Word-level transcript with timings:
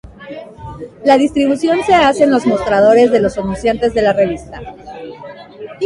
La 1.05 1.15
distribución 1.19 1.83
se 1.83 1.93
hace 1.93 2.23
en 2.23 2.31
los 2.31 2.47
mostradores 2.47 3.11
de 3.11 3.19
los 3.21 3.37
anunciantes 3.37 3.93
de 3.93 4.01
la 4.01 4.13
revista. 4.13 4.59